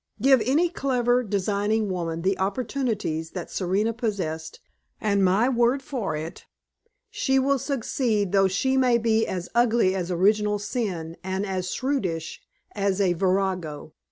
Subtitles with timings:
[0.19, 4.59] Give any clever, designing woman the opportunities that Serena possessed,
[4.99, 6.47] and my word for it,
[7.11, 12.39] she will succeed though she be as ugly as original sin and as shrewish
[12.71, 13.93] as a virago.